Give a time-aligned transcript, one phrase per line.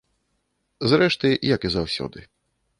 [0.93, 2.19] Зрэшты, як і заўсёды.